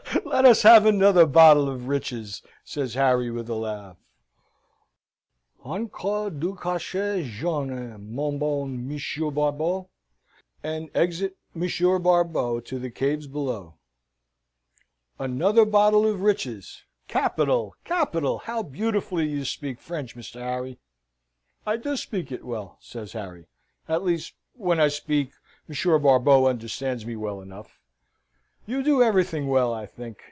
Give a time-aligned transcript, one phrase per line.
[0.25, 3.97] "Let us have another bottle of riches," says Harry, with a laugh.
[5.63, 9.89] "Encore du cachet jaune, mon bon Monsieur Barbeau!"
[10.63, 13.75] and exit Monsieur Barbeau to the caves below.
[15.19, 16.81] "Another bottle of riches!
[17.07, 18.39] Capital, capital!
[18.39, 20.39] How beautifully you speak French, Mr.
[20.41, 20.77] Harry!"
[21.65, 23.47] "I do speak it well," says Harry.
[23.87, 25.31] "At least, when I speak,
[25.69, 27.77] Monsieur Barbeau understands me well enough."
[28.67, 30.19] "You do everything well, I think.